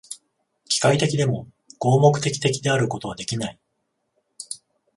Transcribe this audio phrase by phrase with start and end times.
[0.67, 1.47] 機械的でも、
[1.77, 3.59] 合目的的でもあることはできない。